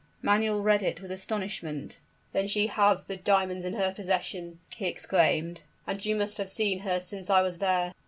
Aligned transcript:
Manuel 0.23 0.61
read 0.61 0.81
it 0.81 0.99
with 0.99 1.11
astonishment. 1.11 1.99
"Then 2.33 2.47
she 2.47 2.65
has 2.65 3.03
the 3.03 3.17
diamonds 3.17 3.63
in 3.63 3.73
her 3.75 3.93
possession!" 3.93 4.59
he 4.75 4.87
exclaimed; 4.87 5.61
"and 5.85 6.03
you 6.03 6.15
must 6.15 6.39
have 6.39 6.49
seen 6.49 6.79
her 6.79 6.99
since 6.99 7.29
I 7.29 7.43
was 7.43 7.59
there!" 7.59 7.93